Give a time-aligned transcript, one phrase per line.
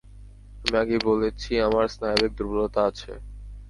[0.63, 3.11] আমি আগেই বলেছি আমার স্নায়বিক দুর্বলতা আছে।